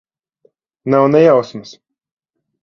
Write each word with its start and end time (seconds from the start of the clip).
Nav 0.89 1.05
ne 1.11 1.21
jausmas. 1.25 1.77